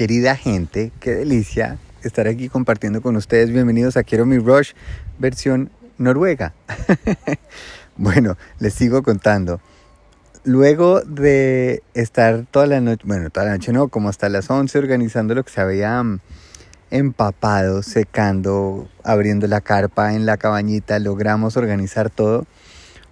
querida 0.00 0.34
gente, 0.34 0.92
qué 0.98 1.10
delicia 1.10 1.76
estar 2.02 2.26
aquí 2.26 2.48
compartiendo 2.48 3.02
con 3.02 3.16
ustedes. 3.16 3.50
Bienvenidos 3.50 3.98
a 3.98 4.02
Quiero 4.02 4.24
mi 4.24 4.38
Rush 4.38 4.70
versión 5.18 5.70
noruega. 5.98 6.54
bueno, 7.98 8.38
les 8.60 8.72
sigo 8.72 9.02
contando. 9.02 9.60
Luego 10.42 11.02
de 11.02 11.82
estar 11.92 12.46
toda 12.50 12.66
la 12.66 12.80
noche, 12.80 13.02
bueno, 13.06 13.28
toda 13.28 13.44
la 13.44 13.52
noche 13.52 13.74
no, 13.74 13.88
como 13.88 14.08
hasta 14.08 14.30
las 14.30 14.48
11 14.48 14.78
organizando 14.78 15.34
lo 15.34 15.44
que 15.44 15.52
se 15.52 15.60
había 15.60 16.02
mm, 16.02 16.20
empapado, 16.90 17.82
secando, 17.82 18.88
abriendo 19.04 19.48
la 19.48 19.60
carpa 19.60 20.14
en 20.14 20.24
la 20.24 20.38
cabañita, 20.38 20.98
logramos 20.98 21.58
organizar 21.58 22.08
todo. 22.08 22.46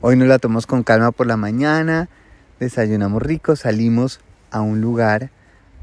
Hoy 0.00 0.16
nos 0.16 0.26
la 0.26 0.38
tomamos 0.38 0.66
con 0.66 0.84
calma 0.84 1.12
por 1.12 1.26
la 1.26 1.36
mañana, 1.36 2.08
desayunamos 2.60 3.20
rico, 3.20 3.56
salimos 3.56 4.20
a 4.50 4.62
un 4.62 4.80
lugar, 4.80 5.32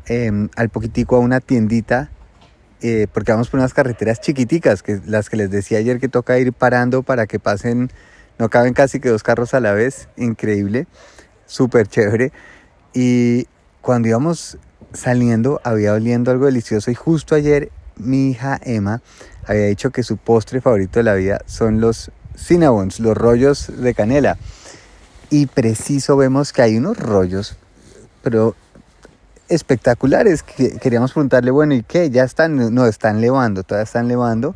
em, 0.08 0.50
al 0.56 0.70
poquitico 0.70 1.16
a 1.16 1.20
una 1.20 1.40
tiendita, 1.40 2.10
eh, 2.82 3.08
porque 3.14 3.32
vamos 3.32 3.50
por 3.50 3.60
unas 3.60 3.74
carreteras 3.74 4.22
chiquiticas, 4.22 4.84
que 4.84 5.00
las 5.06 5.30
que 5.30 5.38
les 5.38 5.50
decía 5.50 5.80
ayer 5.80 6.00
que 6.00 6.10
toca 6.10 6.38
ir 6.38 6.54
parando 6.54 7.04
para 7.04 7.28
que 7.28 7.40
pasen, 7.40 7.90
no 8.38 8.50
caben 8.50 8.74
casi 8.74 9.00
que 9.00 9.10
dos 9.10 9.24
carros 9.24 9.54
a 9.54 9.60
la 9.60 9.74
vez, 9.74 10.10
increíble, 10.18 10.88
súper 11.46 11.88
chévere. 11.88 12.32
Y 12.94 13.48
cuando 13.82 14.08
íbamos 14.08 14.58
saliendo 14.94 15.60
había 15.64 15.94
oliendo 15.94 16.32
algo 16.32 16.46
delicioso 16.46 16.90
y 16.90 16.96
justo 16.96 17.36
ayer 17.36 17.72
mi 17.98 18.32
hija 18.32 18.60
Emma 18.64 19.02
había 19.46 19.66
dicho 19.66 19.92
que 19.92 20.04
su 20.04 20.18
postre 20.18 20.62
favorito 20.62 21.00
de 21.00 21.04
la 21.04 21.14
vida 21.14 21.42
son 21.46 21.80
los 21.82 22.12
cinnamons, 22.38 23.00
los 23.00 23.16
rollos 23.16 23.72
de 23.82 23.94
canela. 23.94 24.38
Y 25.30 25.48
preciso 25.48 26.18
vemos 26.18 26.54
que 26.54 26.62
hay 26.62 26.78
unos 26.78 26.98
rollos, 26.98 27.58
pero 28.22 28.56
espectaculares. 29.50 30.44
Que 30.44 30.78
queríamos 30.78 31.14
preguntarle, 31.14 31.52
bueno, 31.52 31.74
¿y 31.74 31.84
qué? 31.84 32.10
Ya 32.10 32.24
están, 32.24 32.74
no, 32.74 32.86
están 32.86 33.22
levando, 33.22 33.64
todavía 33.64 33.84
están 33.84 34.08
levando. 34.08 34.56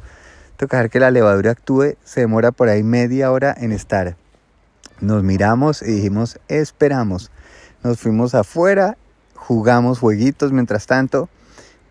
Toca 0.58 0.78
dejar 0.78 0.90
que 0.90 1.00
la 1.00 1.12
levadura 1.12 1.52
actúe, 1.52 1.96
se 2.04 2.22
demora 2.22 2.52
por 2.52 2.70
ahí 2.70 2.84
media 2.84 3.32
hora 3.32 3.56
en 3.58 3.72
estar. 3.72 4.18
Nos 5.00 5.24
miramos 5.24 5.82
y 5.82 5.92
dijimos, 5.92 6.40
esperamos. 6.50 7.32
Nos 7.84 8.00
fuimos 8.00 8.36
afuera, 8.36 8.98
jugamos 9.36 10.00
jueguitos 10.00 10.52
mientras 10.52 10.86
tanto 10.86 11.30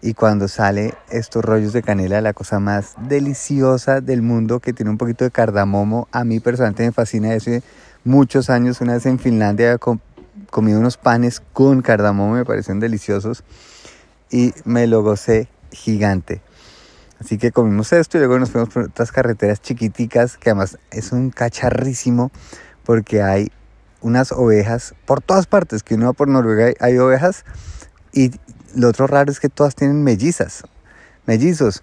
y 0.01 0.15
cuando 0.15 0.49
sale 0.49 0.95
estos 1.11 1.45
rollos 1.45 1.73
de 1.73 1.83
canela, 1.83 2.21
la 2.21 2.33
cosa 2.33 2.61
más 2.61 2.95
deliciosa 3.09 4.01
del 4.01 4.23
mundo 4.23 4.61
que 4.61 4.73
tiene 4.73 4.91
un 4.91 4.99
poquito 4.99 5.25
de 5.25 5.31
cardamomo, 5.31 6.09
a 6.13 6.25
mí 6.25 6.41
personalmente 6.41 6.85
me 6.85 6.93
fascina. 6.93 7.33
Hace 7.33 7.63
muchos 8.05 8.49
años, 8.49 8.81
una 8.81 8.95
vez 8.95 9.07
en 9.07 9.19
Finlandia, 9.19 9.79
comido 10.51 10.81
unos 10.81 10.97
panes 10.97 11.41
con 11.53 11.83
cardamomo, 11.83 12.35
me 12.35 12.45
parecen 12.45 12.81
deliciosos 12.81 13.45
y 14.31 14.53
me 14.65 14.87
lo 14.87 15.03
gocé 15.03 15.49
gigante. 15.71 16.43
Así 17.21 17.37
que 17.37 17.51
comimos 17.51 17.93
esto 17.93 18.17
y 18.17 18.21
luego 18.21 18.39
nos 18.39 18.51
fuimos 18.51 18.69
por 18.69 18.85
otras 18.85 19.11
carreteras 19.11 19.61
chiquiticas, 19.61 20.37
que 20.37 20.51
además 20.51 20.79
es 20.91 21.13
un 21.13 21.31
cacharrísimo 21.31 22.31
porque 22.85 23.23
hay 23.23 23.51
unas 24.01 24.31
ovejas 24.33 24.95
por 25.05 25.21
todas 25.21 25.47
partes, 25.47 25.83
que 25.83 25.97
uno 25.97 26.07
va 26.07 26.13
por 26.13 26.29
Noruega 26.29 26.73
hay 26.81 26.99
ovejas 26.99 27.45
y 28.13 28.31
lo 28.75 28.89
otro 28.89 29.07
raro 29.07 29.31
es 29.31 29.41
que 29.41 29.49
todas 29.49 29.75
tienen 29.75 30.03
mellizas, 30.03 30.65
mellizos. 31.27 31.83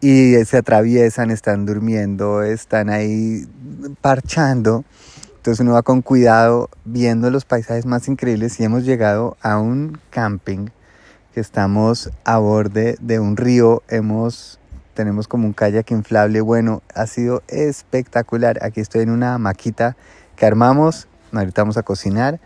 Y 0.00 0.36
se 0.44 0.58
atraviesan, 0.58 1.30
están 1.30 1.66
durmiendo, 1.66 2.42
están 2.42 2.88
ahí 2.88 3.48
parchando. 4.00 4.84
Entonces 5.38 5.60
uno 5.60 5.72
va 5.72 5.82
con 5.82 6.02
cuidado 6.02 6.68
viendo 6.84 7.30
los 7.30 7.44
paisajes 7.44 7.86
más 7.86 8.08
increíbles 8.08 8.58
y 8.58 8.64
hemos 8.64 8.84
llegado 8.84 9.36
a 9.40 9.58
un 9.58 9.98
camping 10.10 10.66
que 11.32 11.40
estamos 11.40 12.10
a 12.24 12.38
borde 12.38 12.96
de 13.00 13.20
un 13.20 13.36
río. 13.36 13.84
Hemos 13.88 14.58
tenemos 14.94 15.28
como 15.28 15.46
un 15.46 15.52
kayak 15.52 15.92
inflable. 15.92 16.40
Bueno, 16.40 16.82
ha 16.92 17.06
sido 17.06 17.44
espectacular. 17.46 18.58
Aquí 18.64 18.80
estoy 18.80 19.02
en 19.02 19.10
una 19.10 19.38
maquita 19.38 19.96
que 20.34 20.44
armamos. 20.44 21.06
Ahorita 21.32 21.62
vamos 21.62 21.76
a 21.76 21.84
cocinar. 21.84 22.40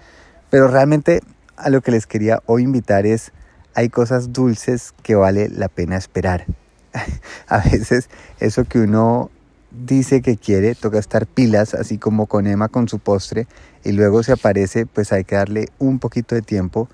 Pero 0.50 0.68
realmente 0.68 1.22
a 1.56 1.70
lo 1.70 1.80
que 1.80 1.92
les 1.92 2.06
quería 2.06 2.42
hoy 2.44 2.62
invitar 2.62 3.06
es 3.06 3.32
hay 3.74 3.88
cosas 3.88 4.34
dulces 4.34 4.92
que 5.02 5.14
vale 5.14 5.48
la 5.48 5.68
pena 5.68 5.96
esperar. 5.96 6.44
a 7.48 7.58
veces 7.58 8.10
eso 8.38 8.64
que 8.64 8.80
uno 8.80 9.30
dice 9.72 10.22
que 10.22 10.36
quiere, 10.36 10.74
toca 10.74 10.98
estar 10.98 11.26
pilas, 11.26 11.74
así 11.74 11.98
como 11.98 12.26
con 12.26 12.46
Emma 12.46 12.68
con 12.68 12.88
su 12.88 12.98
postre, 12.98 13.46
y 13.84 13.92
luego 13.92 14.22
se 14.22 14.32
aparece, 14.32 14.86
pues 14.86 15.12
hay 15.12 15.24
que 15.24 15.36
darle 15.36 15.68
un 15.78 15.98
poquito 15.98 16.34
de 16.34 16.42
tiempo 16.42 16.88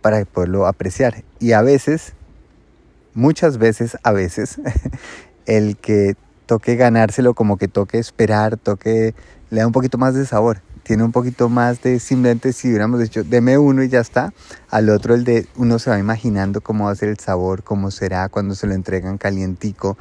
para 0.00 0.24
poderlo 0.24 0.66
apreciar. 0.66 1.24
Y 1.38 1.52
a 1.52 1.62
veces, 1.62 2.14
muchas 3.14 3.58
veces, 3.58 3.96
a 4.02 4.12
veces, 4.12 4.60
el 5.46 5.76
que 5.76 6.14
toque 6.46 6.76
ganárselo, 6.76 7.34
como 7.34 7.56
que 7.56 7.68
toque 7.68 7.98
esperar, 7.98 8.56
toque, 8.56 9.14
le 9.50 9.60
da 9.60 9.66
un 9.66 9.72
poquito 9.72 9.98
más 9.98 10.14
de 10.14 10.26
sabor 10.26 10.60
tiene 10.84 11.02
un 11.02 11.12
poquito 11.12 11.48
más 11.48 11.82
de 11.82 11.98
simplemente 11.98 12.52
si 12.52 12.68
hubiéramos 12.68 13.00
dicho 13.00 13.24
deme 13.24 13.58
uno 13.58 13.82
y 13.82 13.88
ya 13.88 14.00
está, 14.00 14.32
al 14.70 14.90
otro 14.90 15.14
el 15.14 15.24
de 15.24 15.46
uno 15.56 15.78
se 15.78 15.90
va 15.90 15.98
imaginando 15.98 16.60
cómo 16.60 16.84
va 16.84 16.92
a 16.92 16.94
ser 16.94 17.08
el 17.08 17.18
sabor, 17.18 17.64
cómo 17.64 17.90
será 17.90 18.28
cuando 18.28 18.54
se 18.54 18.66
lo 18.66 18.74
entregan 18.74 19.18
calientico, 19.18 19.96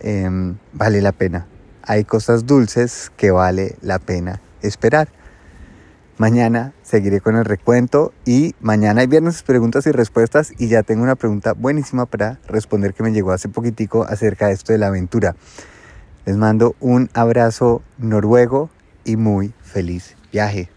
em, 0.00 0.56
vale 0.72 1.00
la 1.00 1.12
pena. 1.12 1.46
Hay 1.82 2.04
cosas 2.04 2.46
dulces 2.46 3.10
que 3.16 3.30
vale 3.30 3.76
la 3.80 3.98
pena 3.98 4.40
esperar. 4.62 5.08
Mañana 6.18 6.74
seguiré 6.82 7.20
con 7.20 7.36
el 7.36 7.46
recuento 7.46 8.12
y 8.26 8.54
mañana 8.60 9.00
hay 9.00 9.06
viernes 9.06 9.42
preguntas 9.42 9.86
y 9.86 9.90
respuestas 9.90 10.52
y 10.58 10.68
ya 10.68 10.82
tengo 10.82 11.02
una 11.02 11.14
pregunta 11.14 11.54
buenísima 11.54 12.04
para 12.04 12.38
responder 12.46 12.92
que 12.92 13.02
me 13.02 13.12
llegó 13.12 13.32
hace 13.32 13.48
poquitico 13.48 14.02
acerca 14.02 14.48
de 14.48 14.52
esto 14.52 14.72
de 14.72 14.78
la 14.78 14.88
aventura. 14.88 15.34
Les 16.26 16.36
mando 16.36 16.76
un 16.78 17.08
abrazo 17.14 17.80
noruego 17.96 18.68
y 19.04 19.16
muy 19.16 19.54
feliz 19.62 20.14
viaje. 20.30 20.68